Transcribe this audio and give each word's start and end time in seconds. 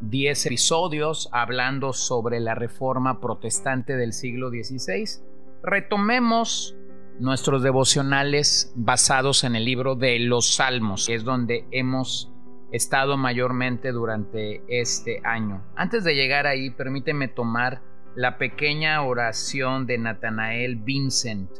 10 0.00 0.46
episodios 0.46 1.28
hablando 1.32 1.92
sobre 1.92 2.40
la 2.40 2.54
reforma 2.54 3.20
protestante 3.20 3.96
del 3.96 4.12
siglo 4.12 4.50
XVI, 4.50 5.22
retomemos 5.62 6.76
nuestros 7.18 7.62
devocionales 7.62 8.72
basados 8.74 9.44
en 9.44 9.56
el 9.56 9.64
libro 9.64 9.94
de 9.94 10.18
los 10.20 10.54
Salmos, 10.54 11.06
que 11.06 11.14
es 11.14 11.24
donde 11.24 11.66
hemos 11.70 12.32
estado 12.72 13.16
mayormente 13.16 13.92
durante 13.92 14.62
este 14.68 15.20
año. 15.24 15.62
Antes 15.76 16.04
de 16.04 16.14
llegar 16.14 16.46
ahí, 16.46 16.70
permíteme 16.70 17.28
tomar 17.28 17.82
la 18.16 18.38
pequeña 18.38 19.02
oración 19.02 19.86
de 19.86 19.98
Natanael 19.98 20.76
Vincent, 20.76 21.50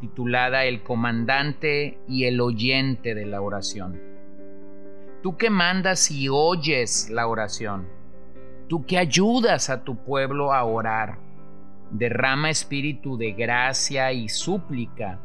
titulada 0.00 0.64
El 0.64 0.82
comandante 0.82 1.98
y 2.08 2.24
el 2.24 2.40
oyente 2.40 3.14
de 3.14 3.26
la 3.26 3.40
oración. 3.40 4.15
Tú 5.26 5.36
que 5.36 5.50
mandas 5.50 6.12
y 6.12 6.28
oyes 6.28 7.10
la 7.10 7.26
oración, 7.26 7.88
tú 8.68 8.86
que 8.86 8.96
ayudas 8.96 9.70
a 9.70 9.82
tu 9.82 9.96
pueblo 9.96 10.52
a 10.52 10.62
orar, 10.62 11.18
derrama 11.90 12.48
espíritu 12.48 13.16
de 13.16 13.32
gracia 13.32 14.12
y 14.12 14.28
súplica, 14.28 15.18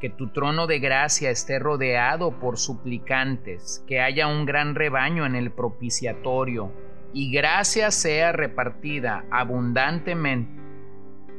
que 0.00 0.10
tu 0.10 0.30
trono 0.30 0.66
de 0.66 0.80
gracia 0.80 1.30
esté 1.30 1.60
rodeado 1.60 2.40
por 2.40 2.58
suplicantes, 2.58 3.84
que 3.86 4.00
haya 4.00 4.26
un 4.26 4.46
gran 4.46 4.74
rebaño 4.74 5.24
en 5.24 5.36
el 5.36 5.52
propiciatorio, 5.52 6.72
y 7.12 7.30
gracia 7.30 7.92
sea 7.92 8.32
repartida 8.32 9.26
abundantemente 9.30 10.60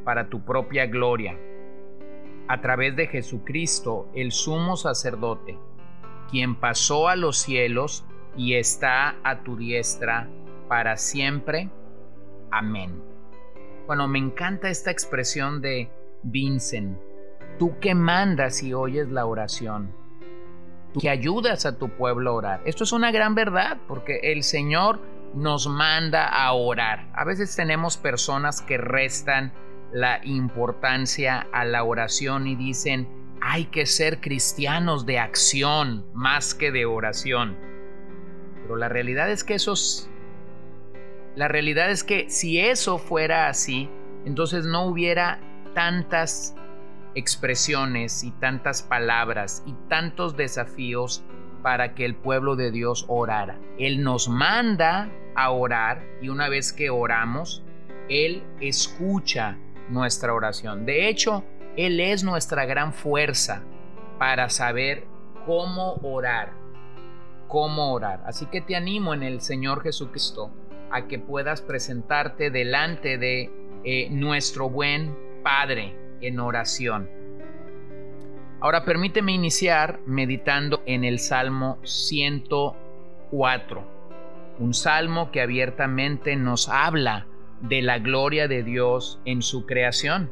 para 0.05 0.29
tu 0.29 0.45
propia 0.45 0.85
gloria. 0.85 1.37
A 2.47 2.61
través 2.61 2.95
de 2.95 3.07
Jesucristo, 3.07 4.09
el 4.15 4.31
sumo 4.31 4.77
sacerdote, 4.77 5.59
quien 6.29 6.55
pasó 6.55 7.07
a 7.07 7.15
los 7.15 7.37
cielos 7.37 8.05
y 8.37 8.55
está 8.55 9.15
a 9.23 9.43
tu 9.43 9.57
diestra 9.57 10.29
para 10.69 10.95
siempre. 10.95 11.69
Amén. 12.51 13.01
Bueno, 13.87 14.07
me 14.07 14.19
encanta 14.19 14.69
esta 14.69 14.91
expresión 14.91 15.61
de 15.61 15.89
Vincent. 16.23 16.97
Tú 17.57 17.79
que 17.79 17.95
mandas 17.95 18.61
y 18.61 18.73
oyes 18.73 19.09
la 19.09 19.25
oración. 19.25 19.91
Tú 20.93 20.99
que 20.99 21.09
ayudas 21.09 21.65
a 21.65 21.77
tu 21.77 21.89
pueblo 21.89 22.31
a 22.31 22.33
orar. 22.33 22.61
Esto 22.65 22.83
es 22.83 22.91
una 22.91 23.11
gran 23.11 23.33
verdad 23.33 23.77
porque 23.87 24.19
el 24.23 24.43
Señor 24.43 24.99
nos 25.33 25.67
manda 25.67 26.27
a 26.27 26.53
orar. 26.53 27.09
A 27.13 27.25
veces 27.25 27.55
tenemos 27.55 27.97
personas 27.97 28.61
que 28.61 28.77
restan 28.77 29.51
la 29.91 30.19
importancia 30.23 31.47
a 31.51 31.65
la 31.65 31.83
oración 31.83 32.47
y 32.47 32.55
dicen, 32.55 33.07
hay 33.41 33.65
que 33.65 33.85
ser 33.85 34.19
cristianos 34.19 35.05
de 35.05 35.19
acción 35.19 36.05
más 36.13 36.53
que 36.53 36.71
de 36.71 36.85
oración. 36.85 37.66
Pero 38.67 38.77
la 38.77 38.89
realidad 38.89 39.31
es 39.31 39.43
que. 39.43 39.57
La 41.35 41.47
realidad 41.47 41.89
es 41.89 42.03
que 42.03 42.29
si 42.29 42.59
eso 42.59 42.97
fuera 42.97 43.47
así, 43.47 43.89
entonces 44.25 44.65
no 44.65 44.85
hubiera 44.85 45.39
tantas 45.73 46.55
expresiones 47.15 48.23
y 48.23 48.31
tantas 48.31 48.81
palabras 48.81 49.63
y 49.65 49.73
tantos 49.87 50.35
desafíos 50.35 51.23
para 51.61 51.95
que 51.95 52.05
el 52.05 52.15
pueblo 52.15 52.55
de 52.55 52.71
Dios 52.71 53.05
orara. 53.07 53.57
Él 53.77 54.03
nos 54.03 54.29
manda 54.29 55.09
a 55.35 55.51
orar 55.51 56.03
y 56.21 56.29
una 56.29 56.49
vez 56.49 56.73
que 56.73 56.89
oramos, 56.89 57.63
Él 58.09 58.43
escucha 58.59 59.57
nuestra 59.89 60.33
oración. 60.33 60.85
De 60.85 61.07
hecho, 61.07 61.43
Él 61.75 61.99
es 61.99 62.23
nuestra 62.23 62.65
gran 62.65 62.93
fuerza 62.93 63.63
para 64.19 64.49
saber 64.49 65.05
cómo 65.45 65.93
orar, 66.03 66.51
cómo 67.47 67.93
orar. 67.93 68.21
Así 68.25 68.47
que 68.47 68.61
te 68.61 68.75
animo 68.75 69.13
en 69.13 69.23
el 69.23 69.41
Señor 69.41 69.83
Jesucristo 69.83 70.51
a 70.91 71.07
que 71.07 71.19
puedas 71.19 71.61
presentarte 71.61 72.49
delante 72.49 73.17
de 73.17 73.51
eh, 73.83 74.09
nuestro 74.09 74.69
buen 74.69 75.15
Padre 75.43 75.95
en 76.21 76.39
oración. 76.39 77.09
Ahora 78.59 78.85
permíteme 78.85 79.33
iniciar 79.33 79.99
meditando 80.07 80.81
en 80.85 81.03
el 81.03 81.19
Salmo 81.19 81.77
104, 81.83 83.83
un 84.59 84.73
salmo 84.73 85.29
que 85.31 85.41
abiertamente 85.41 86.35
nos 86.35 86.67
habla 86.67 87.27
de 87.61 87.83
la 87.83 87.99
gloria 87.99 88.47
de 88.47 88.63
Dios 88.63 89.21
en 89.25 89.43
su 89.43 89.67
creación. 89.67 90.31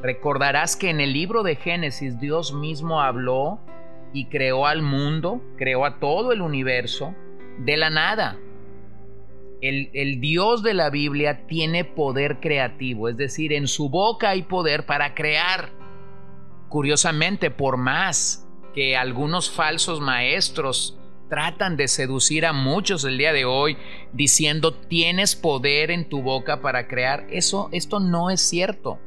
Recordarás 0.00 0.76
que 0.76 0.90
en 0.90 1.00
el 1.00 1.12
libro 1.12 1.42
de 1.42 1.56
Génesis 1.56 2.20
Dios 2.20 2.52
mismo 2.52 3.00
habló 3.00 3.58
y 4.12 4.26
creó 4.26 4.66
al 4.66 4.82
mundo, 4.82 5.42
creó 5.56 5.84
a 5.84 5.98
todo 5.98 6.32
el 6.32 6.40
universo 6.40 7.14
de 7.58 7.76
la 7.76 7.90
nada. 7.90 8.38
El, 9.60 10.20
Dios 10.20 10.62
de 10.62 10.72
la 10.72 10.88
Biblia 10.88 11.46
tiene 11.46 11.84
poder 11.84 12.38
creativo, 12.38 13.08
es 13.08 13.16
decir, 13.16 13.52
en 13.52 13.66
su 13.66 13.88
boca 13.88 14.30
hay 14.30 14.42
poder 14.42 14.86
para 14.86 15.14
crear. 15.14 15.70
Curiosamente, 16.68 17.50
por 17.50 17.76
más 17.76 18.46
que 18.74 18.96
algunos 18.96 19.50
falsos 19.50 20.00
maestros 20.00 20.96
tratan 21.28 21.76
de 21.76 21.88
seducir 21.88 22.46
a 22.46 22.52
muchos 22.52 23.04
el 23.04 23.18
día 23.18 23.32
de 23.32 23.44
hoy 23.44 23.76
diciendo 24.12 24.72
tienes 24.72 25.36
poder 25.36 25.90
en 25.90 26.08
tu 26.08 26.22
boca 26.22 26.60
para 26.60 26.86
crear. 26.86 27.26
Eso, 27.30 27.68
esto 27.72 27.98
no 28.00 28.30
es 28.30 28.40
cierto. 28.40 28.98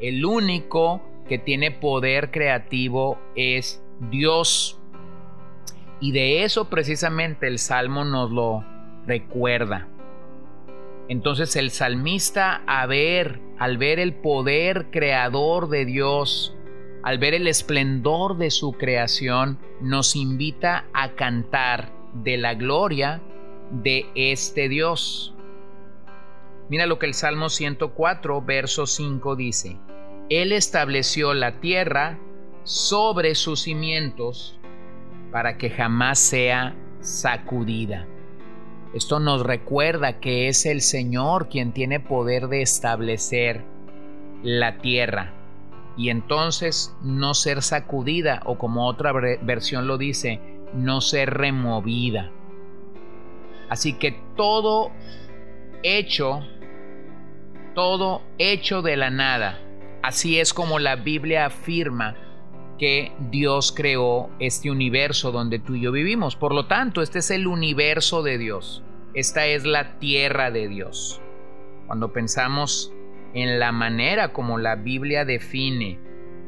El 0.00 0.24
único 0.24 1.02
que 1.28 1.38
tiene 1.38 1.70
poder 1.70 2.30
creativo 2.30 3.18
es 3.36 3.82
Dios. 4.10 4.78
Y 6.00 6.12
de 6.12 6.44
eso 6.44 6.70
precisamente 6.70 7.46
el 7.46 7.58
Salmo 7.58 8.04
nos 8.04 8.30
lo 8.30 8.64
recuerda. 9.06 9.86
Entonces 11.08 11.56
el 11.56 11.70
salmista 11.70 12.62
a 12.66 12.86
ver, 12.86 13.40
al 13.58 13.78
ver 13.78 13.98
el 13.98 14.14
poder 14.14 14.90
creador 14.90 15.68
de 15.68 15.84
Dios, 15.84 16.56
al 17.02 17.18
ver 17.18 17.34
el 17.34 17.48
esplendor 17.48 18.38
de 18.38 18.50
su 18.50 18.72
creación, 18.72 19.58
nos 19.80 20.14
invita 20.16 20.84
a 20.92 21.12
cantar 21.12 21.92
de 22.14 22.36
la 22.36 22.54
gloria 22.54 23.20
de 23.70 24.06
este 24.14 24.68
Dios. 24.68 25.34
Mira 26.68 26.86
lo 26.86 26.98
que 27.00 27.06
el 27.06 27.14
Salmo 27.14 27.48
104, 27.48 28.42
verso 28.42 28.86
5 28.86 29.34
dice. 29.34 29.76
Él 30.28 30.52
estableció 30.52 31.34
la 31.34 31.60
tierra 31.60 32.18
sobre 32.70 33.34
sus 33.34 33.62
cimientos 33.62 34.56
para 35.32 35.58
que 35.58 35.70
jamás 35.70 36.20
sea 36.20 36.76
sacudida. 37.00 38.06
Esto 38.94 39.18
nos 39.18 39.42
recuerda 39.42 40.20
que 40.20 40.46
es 40.46 40.66
el 40.66 40.80
Señor 40.80 41.48
quien 41.48 41.72
tiene 41.72 41.98
poder 41.98 42.46
de 42.46 42.62
establecer 42.62 43.64
la 44.44 44.78
tierra 44.78 45.34
y 45.96 46.10
entonces 46.10 46.96
no 47.02 47.34
ser 47.34 47.62
sacudida 47.62 48.40
o 48.46 48.56
como 48.56 48.86
otra 48.86 49.12
versión 49.42 49.88
lo 49.88 49.98
dice, 49.98 50.40
no 50.72 51.00
ser 51.00 51.30
removida. 51.30 52.30
Así 53.68 53.94
que 53.94 54.12
todo 54.36 54.92
hecho, 55.82 56.38
todo 57.74 58.22
hecho 58.38 58.80
de 58.80 58.96
la 58.96 59.10
nada, 59.10 59.58
así 60.04 60.38
es 60.38 60.54
como 60.54 60.78
la 60.78 60.94
Biblia 60.94 61.46
afirma 61.46 62.14
que 62.80 63.12
Dios 63.30 63.72
creó 63.76 64.30
este 64.38 64.70
universo 64.70 65.32
donde 65.32 65.58
tú 65.58 65.74
y 65.74 65.82
yo 65.82 65.92
vivimos. 65.92 66.34
Por 66.34 66.54
lo 66.54 66.64
tanto, 66.64 67.02
este 67.02 67.18
es 67.18 67.30
el 67.30 67.46
universo 67.46 68.22
de 68.22 68.38
Dios. 68.38 68.82
Esta 69.12 69.44
es 69.44 69.66
la 69.66 69.98
tierra 69.98 70.50
de 70.50 70.66
Dios. 70.66 71.20
Cuando 71.86 72.10
pensamos 72.14 72.90
en 73.34 73.58
la 73.58 73.70
manera 73.70 74.32
como 74.32 74.56
la 74.56 74.76
Biblia 74.76 75.26
define 75.26 75.98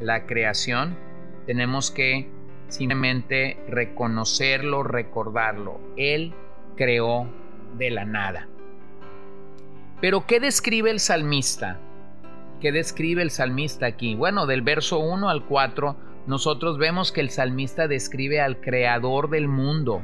la 0.00 0.24
creación, 0.24 0.96
tenemos 1.44 1.90
que 1.90 2.30
simplemente 2.68 3.62
reconocerlo, 3.68 4.84
recordarlo. 4.84 5.82
Él 5.98 6.32
creó 6.76 7.28
de 7.76 7.90
la 7.90 8.06
nada. 8.06 8.48
Pero 10.00 10.26
¿qué 10.26 10.40
describe 10.40 10.90
el 10.90 10.98
salmista? 10.98 11.78
¿Qué 12.62 12.72
describe 12.72 13.20
el 13.20 13.30
salmista 13.30 13.84
aquí? 13.84 14.14
Bueno, 14.14 14.46
del 14.46 14.62
verso 14.62 14.98
1 14.98 15.28
al 15.28 15.44
4, 15.44 16.11
nosotros 16.26 16.78
vemos 16.78 17.10
que 17.12 17.20
el 17.20 17.30
salmista 17.30 17.88
describe 17.88 18.40
al 18.40 18.60
creador 18.60 19.30
del 19.30 19.48
mundo 19.48 20.02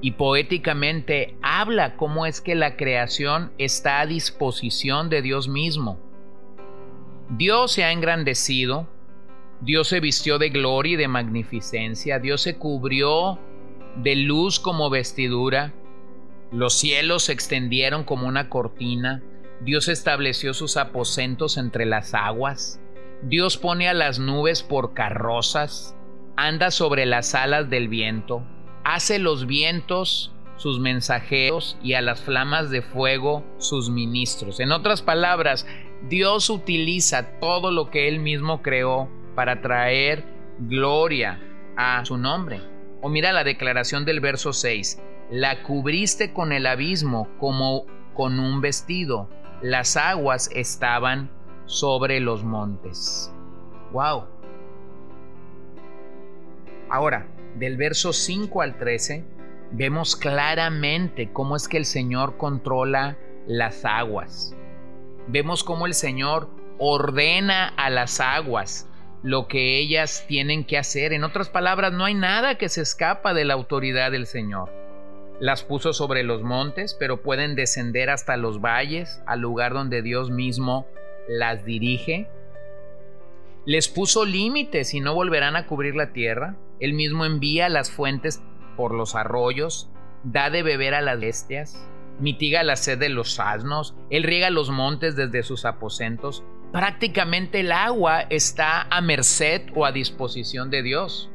y 0.00 0.12
poéticamente 0.12 1.36
habla 1.40 1.96
cómo 1.96 2.26
es 2.26 2.42
que 2.42 2.54
la 2.54 2.76
creación 2.76 3.52
está 3.56 4.00
a 4.00 4.06
disposición 4.06 5.08
de 5.08 5.22
Dios 5.22 5.48
mismo. 5.48 5.98
Dios 7.30 7.72
se 7.72 7.84
ha 7.84 7.92
engrandecido, 7.92 8.86
Dios 9.62 9.88
se 9.88 10.00
vistió 10.00 10.38
de 10.38 10.50
gloria 10.50 10.92
y 10.92 10.96
de 10.96 11.08
magnificencia, 11.08 12.18
Dios 12.18 12.42
se 12.42 12.56
cubrió 12.56 13.38
de 13.96 14.16
luz 14.16 14.60
como 14.60 14.90
vestidura, 14.90 15.72
los 16.52 16.74
cielos 16.74 17.24
se 17.24 17.32
extendieron 17.32 18.04
como 18.04 18.28
una 18.28 18.50
cortina, 18.50 19.22
Dios 19.62 19.88
estableció 19.88 20.52
sus 20.52 20.76
aposentos 20.76 21.56
entre 21.56 21.86
las 21.86 22.12
aguas, 22.12 22.78
Dios 23.26 23.56
pone 23.56 23.88
a 23.88 23.94
las 23.94 24.18
nubes 24.18 24.62
por 24.62 24.92
carrozas, 24.92 25.96
anda 26.36 26.70
sobre 26.70 27.06
las 27.06 27.34
alas 27.34 27.70
del 27.70 27.88
viento, 27.88 28.42
hace 28.84 29.18
los 29.18 29.46
vientos 29.46 30.30
sus 30.56 30.78
mensajeros 30.78 31.78
y 31.82 31.94
a 31.94 32.02
las 32.02 32.20
flamas 32.20 32.68
de 32.68 32.82
fuego 32.82 33.42
sus 33.56 33.88
ministros. 33.88 34.60
En 34.60 34.72
otras 34.72 35.00
palabras, 35.00 35.66
Dios 36.06 36.50
utiliza 36.50 37.40
todo 37.40 37.70
lo 37.70 37.90
que 37.90 38.08
Él 38.08 38.20
mismo 38.20 38.60
creó 38.60 39.08
para 39.34 39.62
traer 39.62 40.26
gloria 40.58 41.40
a 41.78 42.04
su 42.04 42.18
nombre. 42.18 42.60
O 43.00 43.08
mira 43.08 43.32
la 43.32 43.42
declaración 43.42 44.04
del 44.04 44.20
verso 44.20 44.52
6, 44.52 45.00
la 45.30 45.62
cubriste 45.62 46.34
con 46.34 46.52
el 46.52 46.66
abismo 46.66 47.28
como 47.38 47.86
con 48.12 48.38
un 48.38 48.60
vestido, 48.60 49.30
las 49.62 49.96
aguas 49.96 50.50
estaban 50.54 51.30
sobre 51.66 52.20
los 52.20 52.44
montes. 52.44 53.32
¡Wow! 53.92 54.24
Ahora, 56.90 57.26
del 57.56 57.76
verso 57.76 58.12
5 58.12 58.62
al 58.62 58.78
13, 58.78 59.24
vemos 59.72 60.16
claramente 60.16 61.32
cómo 61.32 61.56
es 61.56 61.68
que 61.68 61.76
el 61.76 61.84
Señor 61.84 62.36
controla 62.36 63.16
las 63.46 63.84
aguas. 63.84 64.56
Vemos 65.28 65.64
cómo 65.64 65.86
el 65.86 65.94
Señor 65.94 66.48
ordena 66.78 67.68
a 67.68 67.90
las 67.90 68.20
aguas 68.20 68.88
lo 69.22 69.48
que 69.48 69.78
ellas 69.78 70.26
tienen 70.28 70.64
que 70.64 70.76
hacer. 70.76 71.14
En 71.14 71.24
otras 71.24 71.48
palabras, 71.48 71.92
no 71.92 72.04
hay 72.04 72.12
nada 72.12 72.58
que 72.58 72.68
se 72.68 72.82
escapa 72.82 73.32
de 73.32 73.46
la 73.46 73.54
autoridad 73.54 74.12
del 74.12 74.26
Señor. 74.26 74.70
Las 75.40 75.64
puso 75.64 75.94
sobre 75.94 76.22
los 76.22 76.42
montes, 76.42 76.94
pero 76.94 77.22
pueden 77.22 77.54
descender 77.56 78.10
hasta 78.10 78.36
los 78.36 78.60
valles, 78.60 79.22
al 79.26 79.40
lugar 79.40 79.72
donde 79.72 80.02
Dios 80.02 80.30
mismo 80.30 80.86
las 81.28 81.64
dirige. 81.64 82.28
Les 83.66 83.88
puso 83.88 84.24
límites 84.24 84.92
y 84.94 85.00
no 85.00 85.14
volverán 85.14 85.56
a 85.56 85.66
cubrir 85.66 85.94
la 85.94 86.12
tierra. 86.12 86.56
Él 86.80 86.92
mismo 86.92 87.24
envía 87.24 87.68
las 87.68 87.90
fuentes 87.90 88.42
por 88.76 88.92
los 88.92 89.14
arroyos, 89.14 89.88
da 90.22 90.50
de 90.50 90.62
beber 90.62 90.94
a 90.94 91.00
las 91.00 91.20
bestias, 91.20 91.88
mitiga 92.20 92.62
la 92.62 92.76
sed 92.76 92.98
de 92.98 93.08
los 93.08 93.38
asnos, 93.40 93.94
Él 94.10 94.22
riega 94.22 94.50
los 94.50 94.70
montes 94.70 95.16
desde 95.16 95.42
sus 95.42 95.64
aposentos. 95.64 96.42
Prácticamente 96.72 97.60
el 97.60 97.72
agua 97.72 98.22
está 98.22 98.82
a 98.90 99.00
merced 99.00 99.62
o 99.74 99.84
a 99.86 99.92
disposición 99.92 100.70
de 100.70 100.82
Dios. 100.82 101.30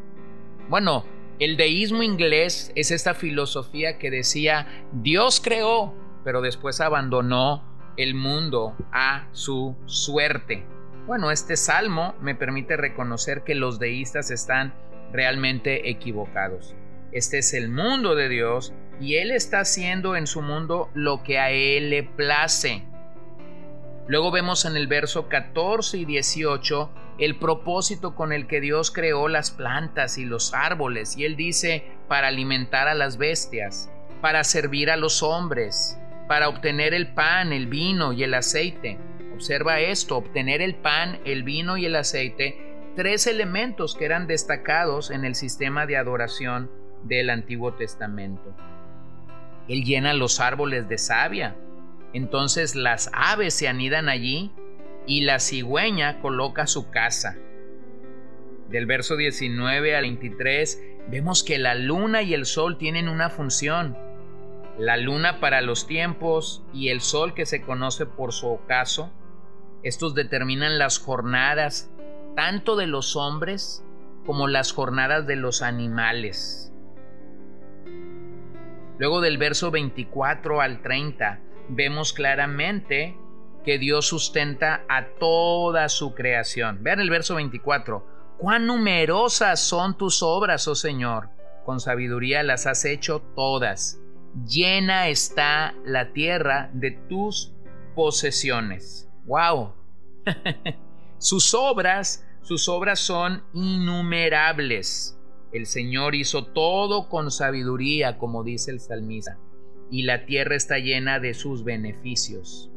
Bueno, 0.69 1.06
el 1.39 1.56
deísmo 1.56 2.03
inglés 2.03 2.71
es 2.75 2.92
esta 2.92 3.13
filosofía 3.13 3.97
que 3.97 4.12
decía 4.12 4.68
Dios 4.92 5.39
creó, 5.42 5.94
pero 6.25 6.42
después 6.42 6.81
abandonó 6.81 7.63
el 7.97 8.15
mundo 8.15 8.75
a 8.91 9.27
su 9.31 9.75
suerte. 9.86 10.65
Bueno, 11.07 11.31
este 11.31 11.57
salmo 11.57 12.15
me 12.21 12.36
permite 12.36 12.77
reconocer 12.77 13.44
que 13.44 13.56
los 13.56 13.80
deístas 13.80 14.31
están 14.31 14.74
realmente 15.12 15.89
equivocados. 15.89 16.75
Este 17.12 17.39
es 17.39 17.53
el 17.53 17.69
mundo 17.69 18.15
de 18.15 18.30
Dios 18.30 18.74
y 19.00 19.15
Él 19.15 19.31
está 19.31 19.62
haciendo 19.62 20.15
en 20.15 20.27
su 20.27 20.41
mundo 20.41 20.89
lo 20.94 21.24
que 21.24 21.39
a 21.39 21.51
Él 21.51 21.89
le 21.89 22.03
place. 22.03 22.83
Luego 24.07 24.31
vemos 24.31 24.65
en 24.65 24.75
el 24.75 24.88
verso 24.88 25.27
14 25.30 25.97
y 25.97 26.06
18 26.06 26.92
el 27.19 27.38
propósito 27.38 28.15
con 28.15 28.31
el 28.31 28.47
que 28.47 28.62
Dios 28.62 28.92
creó 28.92 29.27
las 29.27 29.51
plantas 29.51 30.18
y 30.18 30.25
los 30.25 30.53
árboles 30.53 31.18
y 31.18 31.25
Él 31.25 31.35
dice 31.35 31.83
para 32.07 32.27
alimentar 32.27 32.88
a 32.88 32.94
las 32.94 33.18
bestias, 33.18 33.89
para 34.21 34.44
servir 34.44 34.89
a 34.89 34.97
los 34.97 35.21
hombres, 35.21 36.00
para 36.30 36.48
obtener 36.48 36.94
el 36.94 37.08
pan, 37.08 37.52
el 37.54 37.66
vino 37.66 38.14
y 38.14 38.22
el 38.22 38.36
aceite. 38.36 39.00
Observa 39.34 39.80
esto, 39.80 40.16
obtener 40.16 40.62
el 40.62 40.76
pan, 40.76 41.20
el 41.26 41.42
vino 41.42 41.76
y 41.76 41.88
el 41.88 41.96
aceite 41.96 42.70
tres 42.96 43.26
elementos 43.26 43.96
que 43.96 44.06
eran 44.06 44.28
destacados 44.28 45.10
en 45.10 45.26
el 45.26 45.34
sistema 45.34 45.88
de 45.88 45.98
adoración 45.98 46.70
del 47.04 47.31
Antiguo 47.31 47.74
Testamento. 47.74 48.56
Él 49.68 49.84
llena 49.84 50.14
los 50.14 50.40
árboles 50.40 50.88
de 50.88 51.00
savia, 51.00 51.56
entonces 52.14 52.76
las 52.76 53.10
aves 53.12 53.56
se 53.56 53.68
anidan 53.68 54.08
allí 54.08 54.52
y 55.08 55.22
la 55.22 55.40
cigüeña 55.40 56.20
coloca 56.20 56.68
su 56.68 56.92
casa. 56.92 57.38
Del 58.70 58.86
verso 58.86 59.18
19 59.18 59.96
al 59.96 60.04
23 60.04 60.80
vemos 61.10 61.44
que 61.44 61.58
la 61.58 61.74
luna 61.74 62.22
y 62.22 62.36
el 62.36 62.46
sol 62.46 62.78
tienen 62.78 63.10
una 63.10 63.31
función. 63.31 63.98
La 64.80 64.96
luna 64.96 65.42
para 65.42 65.60
los 65.60 65.88
tiempos 65.88 66.64
y 66.72 66.88
el 66.88 67.02
sol 67.02 67.34
que 67.34 67.46
se 67.46 67.62
conoce 67.62 68.06
por 68.06 68.31
su 68.31 68.48
ocaso. 68.48 69.12
Estos 69.84 70.16
determinan 70.16 70.80
las 70.80 71.00
jornadas 71.00 71.92
tanto 72.38 72.78
de 72.78 72.88
los 72.88 73.18
hombres 73.18 73.84
como 74.26 74.48
las 74.48 74.72
jornadas 74.72 75.28
de 75.28 75.36
los 75.36 75.62
animales. 75.64 76.72
Luego 78.98 79.20
del 79.20 79.38
verso 79.38 79.70
24 79.70 80.62
al 80.62 80.81
30 80.81 81.42
vemos 81.68 82.14
claramente 82.14 83.18
que 83.66 83.80
Dios 83.80 84.08
sustenta 84.08 84.86
a 84.88 85.08
toda 85.20 85.90
su 85.90 86.16
creación. 86.16 86.84
Vean 86.84 87.02
el 87.02 87.10
verso 87.10 87.36
24. 87.36 88.38
Cuán 88.38 88.66
numerosas 88.66 89.60
son 89.60 89.98
tus 89.98 90.24
obras, 90.24 90.70
oh 90.70 90.76
Señor. 90.76 91.31
Con 91.66 91.81
sabiduría 91.81 92.44
las 92.44 92.66
has 92.66 92.86
hecho 92.86 93.22
todas. 93.36 94.00
Llena 94.48 95.10
está 95.10 95.74
la 95.86 96.14
tierra 96.14 96.70
de 96.74 96.92
tus 96.92 97.54
posesiones. 97.96 99.10
¡Wow! 99.26 99.74
sus 101.18 101.54
obras 101.54 102.26
sus 102.50 102.68
obras 102.68 103.00
son 103.00 103.44
innumerables. 103.54 105.16
El 105.52 105.68
Señor 105.68 106.16
hizo 106.16 106.46
todo 106.48 107.08
con 107.08 107.30
sabiduría, 107.30 108.18
como 108.18 108.44
dice 108.44 108.72
el 108.72 108.80
salmista, 108.80 109.38
y 109.92 110.02
la 110.02 110.26
tierra 110.26 110.56
está 110.56 110.80
llena 110.80 111.19
de 111.19 111.36
sus 111.36 111.64
beneficios. 111.64 112.71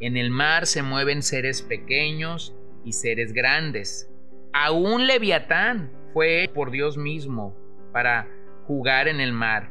En 0.00 0.18
el 0.18 0.30
mar 0.30 0.66
se 0.66 0.82
mueven 0.82 1.22
seres 1.22 1.62
pequeños 1.62 2.54
y 2.84 2.92
seres 2.92 3.32
grandes. 3.32 4.10
Aún 4.52 5.06
Leviatán 5.06 5.90
fue 6.12 6.50
por 6.54 6.70
Dios 6.70 6.98
mismo 6.98 7.56
para 7.94 8.28
jugar 8.66 9.08
en 9.08 9.22
el 9.22 9.32
mar. 9.32 9.70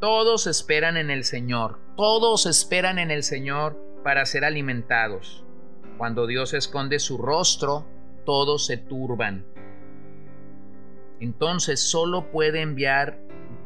Todos 0.00 0.46
esperan 0.46 0.96
en 0.96 1.10
el 1.10 1.24
Señor, 1.24 1.80
todos 1.96 2.46
esperan 2.46 3.00
en 3.00 3.10
el 3.10 3.24
Señor 3.24 3.76
para 4.04 4.24
ser 4.26 4.44
alimentados. 4.44 5.44
Cuando 5.96 6.28
Dios 6.28 6.54
esconde 6.54 7.00
su 7.00 7.18
rostro, 7.18 7.84
todos 8.24 8.66
se 8.66 8.76
turban. 8.76 9.44
Entonces 11.18 11.80
solo 11.80 12.30
puede 12.30 12.60
enviar, 12.60 13.18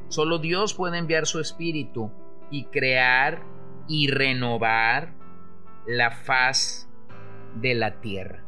solo 0.09 0.39
Dios 0.39 0.73
puede 0.73 0.97
enviar 0.97 1.27
su 1.27 1.39
espíritu 1.39 2.11
y 2.51 2.65
crear 2.65 3.43
y 3.87 4.09
renovar 4.09 5.12
la 5.87 6.12
faz 6.12 6.89
de 7.57 7.75
la 7.75 8.01
tierra. 8.01 8.43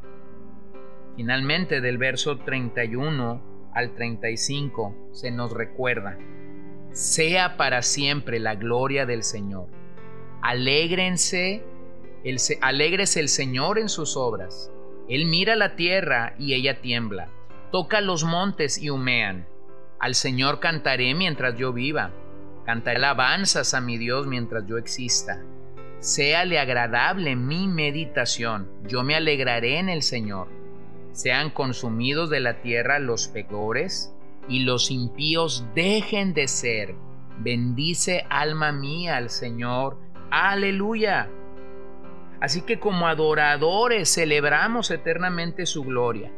Finalmente 1.16 1.82
del 1.82 1.98
verso 1.98 2.38
31 2.38 3.70
al 3.74 3.94
35 3.94 5.10
se 5.12 5.30
nos 5.30 5.52
recuerda, 5.52 6.16
sea 6.94 7.58
para 7.58 7.82
siempre 7.82 8.40
la 8.40 8.54
gloria 8.54 9.04
del 9.04 9.22
Señor. 9.22 9.68
Alégrense, 10.40 11.62
el, 12.24 12.38
alégrese 12.62 13.20
el 13.20 13.28
Señor 13.28 13.78
en 13.78 13.90
sus 13.90 14.16
obras 14.16 14.70
él 15.08 15.26
mira 15.26 15.54
la 15.54 15.76
tierra 15.76 16.34
y 16.38 16.54
ella 16.54 16.80
tiembla. 16.80 17.28
Toca 17.70 18.00
los 18.00 18.24
montes 18.24 18.78
y 18.78 18.88
humean. 18.88 19.46
Al 19.98 20.14
Señor 20.14 20.60
cantaré 20.60 21.14
mientras 21.14 21.56
yo 21.58 21.72
viva. 21.74 22.10
Cantaré 22.64 22.96
alabanzas 22.96 23.74
a 23.74 23.82
mi 23.82 23.98
Dios 23.98 24.26
mientras 24.26 24.66
yo 24.66 24.78
exista. 24.78 25.42
Séale 25.98 26.58
agradable 26.58 27.36
mi 27.36 27.68
meditación. 27.68 28.70
Yo 28.86 29.02
me 29.02 29.14
alegraré 29.14 29.78
en 29.78 29.90
el 29.90 30.02
Señor. 30.02 30.48
Sean 31.12 31.50
consumidos 31.50 32.30
de 32.30 32.40
la 32.40 32.62
tierra 32.62 32.98
los 32.98 33.28
pecadores 33.28 34.14
y 34.48 34.60
los 34.60 34.90
impíos 34.90 35.66
dejen 35.74 36.34
de 36.34 36.48
ser. 36.48 36.94
Bendice 37.38 38.26
alma 38.30 38.72
mía 38.72 39.16
al 39.16 39.30
Señor. 39.30 39.98
Aleluya. 40.30 41.28
Así 42.40 42.62
que 42.62 42.78
como 42.78 43.06
adoradores 43.06 44.12
celebramos 44.12 44.90
eternamente 44.90 45.66
su 45.66 45.82
gloria, 45.82 46.30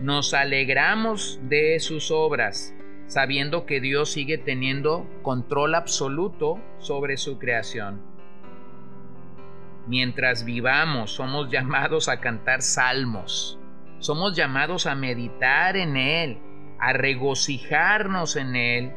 nos 0.00 0.34
alegramos 0.34 1.40
de 1.42 1.78
sus 1.80 2.10
obras, 2.10 2.74
sabiendo 3.06 3.64
que 3.64 3.80
Dios 3.80 4.10
sigue 4.10 4.38
teniendo 4.38 5.08
control 5.22 5.74
absoluto 5.74 6.58
sobre 6.78 7.16
su 7.16 7.38
creación. 7.38 8.02
Mientras 9.86 10.44
vivamos, 10.44 11.12
somos 11.12 11.50
llamados 11.50 12.08
a 12.08 12.20
cantar 12.20 12.62
salmos, 12.62 13.58
somos 13.98 14.36
llamados 14.36 14.86
a 14.86 14.94
meditar 14.94 15.76
en 15.76 15.96
Él, 15.96 16.38
a 16.84 16.92
regocijarnos 16.92 18.36
en 18.36 18.56
Él 18.56 18.92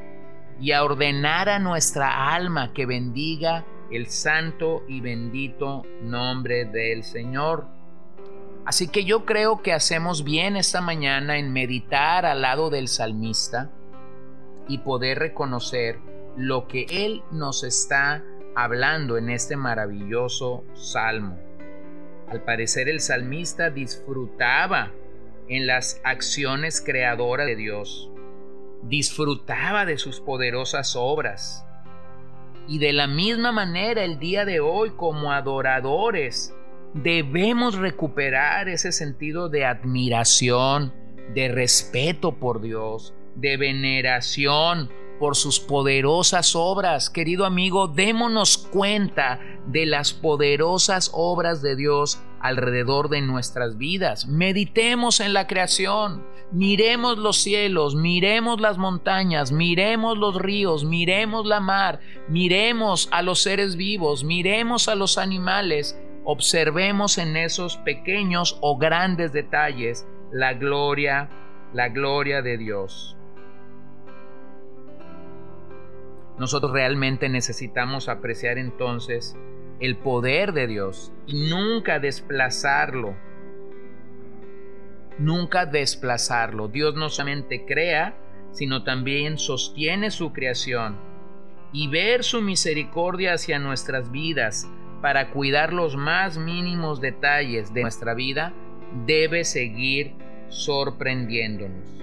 y 0.59 0.73
a 0.73 0.83
ordenar 0.83 1.47
a 1.47 1.57
nuestra 1.57 2.33
alma 2.33 2.73
que 2.73 2.85
bendiga 2.85 3.65
el 3.89 4.07
santo 4.07 4.83
y 4.89 4.99
bendito 4.99 5.83
nombre 6.01 6.65
del 6.65 7.05
Señor. 7.05 7.65
Así 8.65 8.89
que 8.89 9.05
yo 9.05 9.25
creo 9.25 9.61
que 9.61 9.71
hacemos 9.71 10.25
bien 10.25 10.57
esta 10.57 10.81
mañana 10.81 11.37
en 11.37 11.53
meditar 11.53 12.25
al 12.25 12.41
lado 12.41 12.69
del 12.69 12.89
salmista 12.89 13.71
y 14.67 14.79
poder 14.79 15.19
reconocer 15.19 15.97
lo 16.35 16.67
que 16.67 16.87
Él 16.89 17.23
nos 17.31 17.63
está 17.63 18.21
hablando 18.53 19.17
en 19.17 19.29
este 19.29 19.55
maravilloso 19.55 20.65
salmo. 20.73 21.39
Al 22.27 22.43
parecer 22.43 22.89
el 22.89 22.99
salmista 22.99 23.69
disfrutaba 23.69 24.91
en 25.49 25.67
las 25.67 26.01
acciones 26.03 26.81
creadoras 26.81 27.47
de 27.47 27.55
Dios, 27.55 28.11
disfrutaba 28.83 29.85
de 29.85 29.97
sus 29.97 30.19
poderosas 30.19 30.95
obras. 30.95 31.65
Y 32.67 32.79
de 32.79 32.93
la 32.93 33.07
misma 33.07 33.51
manera 33.51 34.03
el 34.03 34.19
día 34.19 34.45
de 34.45 34.59
hoy 34.59 34.91
como 34.91 35.31
adoradores 35.31 36.53
debemos 36.93 37.75
recuperar 37.75 38.69
ese 38.69 38.91
sentido 38.91 39.49
de 39.49 39.65
admiración, 39.65 40.93
de 41.33 41.49
respeto 41.49 42.33
por 42.33 42.61
Dios, 42.61 43.13
de 43.35 43.57
veneración 43.57 44.89
por 45.19 45.35
sus 45.35 45.59
poderosas 45.59 46.55
obras. 46.55 47.09
Querido 47.09 47.45
amigo, 47.45 47.87
démonos 47.87 48.57
cuenta 48.57 49.39
de 49.67 49.85
las 49.85 50.13
poderosas 50.13 51.11
obras 51.13 51.61
de 51.61 51.75
Dios 51.75 52.19
alrededor 52.39 53.09
de 53.09 53.21
nuestras 53.21 53.77
vidas. 53.77 54.27
Meditemos 54.27 55.19
en 55.19 55.33
la 55.33 55.47
creación, 55.47 56.25
miremos 56.51 57.17
los 57.17 57.37
cielos, 57.37 57.95
miremos 57.95 58.61
las 58.61 58.77
montañas, 58.77 59.51
miremos 59.51 60.17
los 60.17 60.35
ríos, 60.35 60.83
miremos 60.83 61.45
la 61.45 61.59
mar, 61.59 61.99
miremos 62.29 63.09
a 63.11 63.21
los 63.21 63.41
seres 63.41 63.75
vivos, 63.75 64.23
miremos 64.23 64.87
a 64.87 64.95
los 64.95 65.17
animales 65.17 65.99
observemos 66.29 67.17
en 67.19 67.37
esos 67.37 67.77
pequeños 67.77 68.57
o 68.59 68.77
grandes 68.77 69.31
detalles 69.31 70.05
la 70.29 70.53
gloria, 70.55 71.29
la 71.71 71.87
gloria 71.87 72.41
de 72.41 72.57
Dios. 72.57 73.15
Nosotros 76.37 76.73
realmente 76.73 77.29
necesitamos 77.29 78.09
apreciar 78.09 78.57
entonces 78.57 79.37
el 79.79 79.97
poder 79.97 80.53
de 80.53 80.67
Dios 80.67 81.11
y 81.25 81.49
nunca 81.49 81.99
desplazarlo. 81.99 83.15
Nunca 85.19 85.65
desplazarlo. 85.65 86.67
Dios 86.67 86.95
no 86.95 87.09
solamente 87.09 87.65
crea, 87.65 88.15
sino 88.51 88.83
también 88.83 89.37
sostiene 89.37 90.11
su 90.11 90.33
creación. 90.33 90.97
Y 91.73 91.87
ver 91.89 92.23
su 92.23 92.41
misericordia 92.41 93.33
hacia 93.33 93.59
nuestras 93.59 94.11
vidas, 94.11 94.69
para 95.01 95.29
cuidar 95.29 95.73
los 95.73 95.95
más 95.95 96.37
mínimos 96.37 97.01
detalles 97.01 97.73
de 97.73 97.81
nuestra 97.83 98.13
vida 98.13 98.53
debe 99.05 99.43
seguir 99.43 100.13
sorprendiéndonos. 100.49 101.97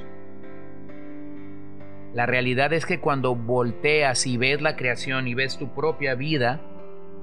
La 2.15 2.27
realidad 2.27 2.73
es 2.73 2.87
que 2.87 3.01
cuando 3.01 3.35
volteas 3.35 4.27
y 4.27 4.37
ves 4.37 4.63
la 4.63 4.77
creación 4.77 5.27
y 5.27 5.35
ves 5.35 5.59
tu 5.59 5.75
propia 5.75 6.15
vida, 6.15 6.61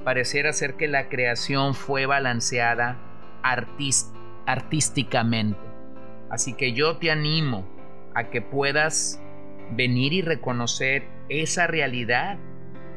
parecerá 0.03 0.53
ser 0.53 0.75
que 0.75 0.87
la 0.87 1.09
creación 1.09 1.73
fue 1.73 2.05
balanceada 2.05 2.97
artísticamente. 4.45 5.59
Así 6.29 6.53
que 6.53 6.73
yo 6.73 6.97
te 6.97 7.11
animo 7.11 7.65
a 8.13 8.29
que 8.29 8.41
puedas 8.41 9.21
venir 9.71 10.13
y 10.13 10.21
reconocer 10.21 11.07
esa 11.29 11.67
realidad 11.67 12.37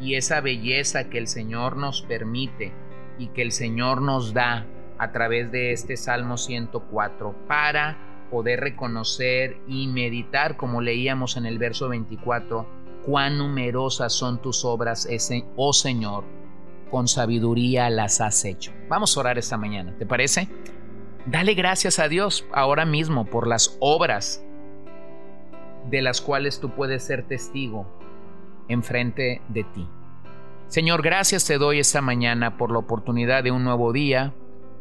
y 0.00 0.14
esa 0.14 0.40
belleza 0.40 1.08
que 1.08 1.18
el 1.18 1.28
Señor 1.28 1.76
nos 1.76 2.02
permite 2.02 2.72
y 3.18 3.28
que 3.28 3.42
el 3.42 3.52
Señor 3.52 4.02
nos 4.02 4.34
da 4.34 4.66
a 4.98 5.12
través 5.12 5.50
de 5.52 5.72
este 5.72 5.96
Salmo 5.96 6.36
104 6.36 7.34
para 7.46 8.26
poder 8.30 8.60
reconocer 8.60 9.56
y 9.68 9.86
meditar, 9.86 10.56
como 10.56 10.80
leíamos 10.80 11.36
en 11.36 11.46
el 11.46 11.58
verso 11.58 11.88
24, 11.88 12.66
cuán 13.04 13.38
numerosas 13.38 14.12
son 14.12 14.40
tus 14.40 14.64
obras, 14.64 15.08
oh 15.56 15.72
Señor, 15.72 16.24
con 16.94 17.08
sabiduría 17.08 17.90
las 17.90 18.20
has 18.20 18.44
hecho. 18.44 18.70
Vamos 18.88 19.16
a 19.16 19.20
orar 19.20 19.36
esta 19.36 19.56
mañana, 19.56 19.96
¿te 19.98 20.06
parece? 20.06 20.48
Dale 21.26 21.54
gracias 21.54 21.98
a 21.98 22.06
Dios 22.06 22.46
ahora 22.52 22.84
mismo 22.84 23.24
por 23.24 23.48
las 23.48 23.76
obras 23.80 24.46
de 25.90 26.02
las 26.02 26.20
cuales 26.20 26.60
tú 26.60 26.70
puedes 26.70 27.02
ser 27.02 27.26
testigo 27.26 27.84
enfrente 28.68 29.42
de 29.48 29.64
ti. 29.64 29.88
Señor, 30.68 31.02
gracias 31.02 31.44
te 31.44 31.58
doy 31.58 31.80
esta 31.80 32.00
mañana 32.00 32.56
por 32.56 32.70
la 32.70 32.78
oportunidad 32.78 33.42
de 33.42 33.50
un 33.50 33.64
nuevo 33.64 33.92
día. 33.92 34.32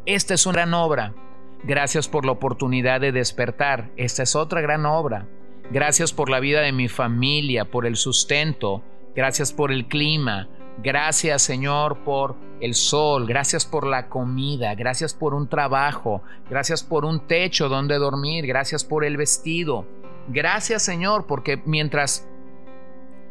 Esta 0.06 0.36
es 0.36 0.46
una 0.46 0.58
gran 0.58 0.76
obra. 0.76 1.16
Gracias 1.64 2.08
por 2.08 2.28
la 2.28 2.34
oportunidad 2.34 3.02
de 3.02 3.12
despertar. 3.12 3.90
Esta 3.98 4.22
es 4.22 4.36
otra 4.36 4.62
gran 4.62 4.86
obra. 4.86 5.28
Gracias 5.72 6.14
por 6.14 6.30
la 6.30 6.40
vida 6.40 6.62
de 6.62 6.74
mi 6.74 6.90
familia, 6.90 7.66
por 7.66 7.88
el 7.88 7.96
sustento. 7.96 8.84
Gracias 9.16 9.52
por 9.52 9.72
el 9.72 9.88
clima. 9.88 10.48
Gracias 10.82 11.42
Señor 11.42 12.00
por 12.04 12.36
el 12.60 12.74
sol. 12.74 13.28
Gracias 13.28 13.66
por 13.66 13.86
la 13.86 14.10
comida. 14.10 14.74
Gracias 14.76 15.14
por 15.14 15.34
un 15.34 15.48
trabajo. 15.48 16.22
Gracias 16.50 16.84
por 16.84 17.06
un 17.06 17.28
techo 17.28 17.70
donde 17.70 17.98
dormir. 17.98 18.48
Gracias 18.48 18.84
por 18.84 19.06
el 19.06 19.18
vestido. 19.18 19.86
Gracias 20.30 20.84
Señor 20.84 21.28
porque 21.28 21.62
mientras 21.66 22.28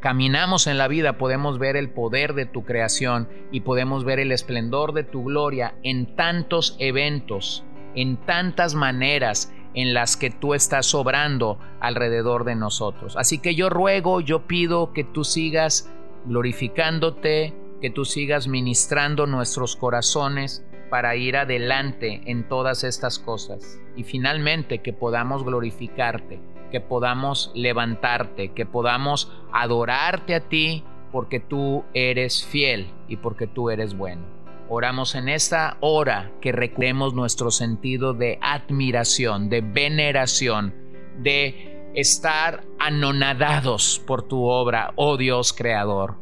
caminamos 0.00 0.66
en 0.66 0.78
la 0.78 0.88
vida 0.88 1.16
podemos 1.16 1.58
ver 1.58 1.76
el 1.76 1.90
poder 1.90 2.34
de 2.34 2.44
tu 2.44 2.64
creación 2.64 3.28
y 3.50 3.60
podemos 3.60 4.04
ver 4.04 4.18
el 4.18 4.32
esplendor 4.32 4.92
de 4.92 5.04
tu 5.04 5.24
gloria 5.24 5.74
en 5.82 6.16
tantos 6.16 6.76
eventos, 6.78 7.64
en 7.94 8.16
tantas 8.18 8.74
maneras 8.74 9.52
en 9.74 9.94
las 9.94 10.16
que 10.16 10.30
tú 10.30 10.54
estás 10.54 10.86
sobrando 10.86 11.58
alrededor 11.80 12.44
de 12.44 12.56
nosotros. 12.56 13.16
Así 13.16 13.38
que 13.38 13.54
yo 13.54 13.70
ruego, 13.70 14.20
yo 14.20 14.46
pido 14.46 14.92
que 14.92 15.04
tú 15.04 15.24
sigas 15.24 15.90
glorificándote, 16.24 17.54
que 17.80 17.90
tú 17.90 18.04
sigas 18.04 18.48
ministrando 18.48 19.26
nuestros 19.26 19.76
corazones 19.76 20.64
para 20.90 21.16
ir 21.16 21.36
adelante 21.36 22.22
en 22.26 22.48
todas 22.48 22.84
estas 22.84 23.18
cosas 23.18 23.80
y 23.96 24.04
finalmente 24.04 24.78
que 24.82 24.92
podamos 24.92 25.44
glorificarte 25.44 26.40
que 26.72 26.80
podamos 26.80 27.52
levantarte, 27.54 28.48
que 28.48 28.66
podamos 28.66 29.30
adorarte 29.52 30.34
a 30.34 30.40
ti 30.40 30.82
porque 31.12 31.38
tú 31.38 31.84
eres 31.92 32.44
fiel 32.44 32.88
y 33.06 33.18
porque 33.18 33.46
tú 33.46 33.70
eres 33.70 33.94
bueno. 33.94 34.22
Oramos 34.70 35.14
en 35.14 35.28
esta 35.28 35.76
hora 35.80 36.32
que 36.40 36.50
recuperemos 36.50 37.12
nuestro 37.12 37.50
sentido 37.50 38.14
de 38.14 38.38
admiración, 38.40 39.50
de 39.50 39.60
veneración, 39.60 40.74
de 41.18 41.71
estar 41.94 42.64
anonadados 42.78 44.02
por 44.06 44.22
tu 44.22 44.44
obra, 44.44 44.92
oh 44.96 45.16
Dios 45.16 45.52
creador. 45.52 46.16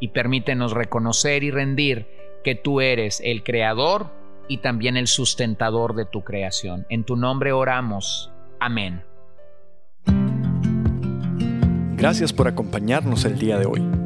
Y 0.00 0.08
permítenos 0.08 0.72
reconocer 0.72 1.42
y 1.42 1.50
rendir 1.50 2.06
que 2.44 2.54
tú 2.54 2.80
eres 2.80 3.20
el 3.24 3.42
creador 3.42 4.10
y 4.48 4.58
también 4.58 4.96
el 4.96 5.06
sustentador 5.06 5.94
de 5.94 6.04
tu 6.04 6.22
creación. 6.22 6.86
En 6.88 7.04
tu 7.04 7.16
nombre 7.16 7.52
oramos. 7.52 8.30
Amén. 8.60 9.02
Gracias 11.96 12.32
por 12.32 12.46
acompañarnos 12.46 13.24
el 13.24 13.38
día 13.38 13.58
de 13.58 13.66
hoy. 13.66 14.05